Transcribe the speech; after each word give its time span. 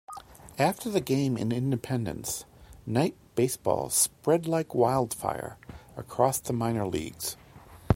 After 0.57 0.89
the 0.89 0.99
game 0.99 1.37
in 1.37 1.51
Independence, 1.51 2.45
night 2.87 3.15
baseball 3.35 3.91
"spread 3.91 4.47
like 4.47 4.73
wildfire" 4.73 5.59
across 5.95 6.39
the 6.39 6.53
minor 6.53 6.87
leagues. 6.87 7.37